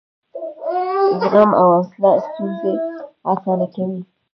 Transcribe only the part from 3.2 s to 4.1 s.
اسانه کوي.